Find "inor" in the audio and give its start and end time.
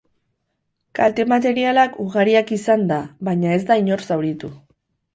3.87-4.09